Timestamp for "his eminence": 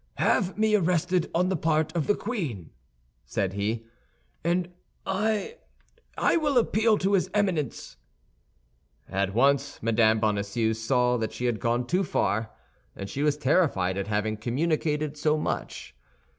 7.13-7.97